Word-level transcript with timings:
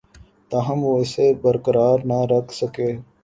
تاہم 0.51 0.79
وہ 0.85 0.93
اسے 1.01 1.27
برقرار 1.43 1.97
نہ 2.09 2.19
رکھ 2.31 2.51
سکے 2.59 2.89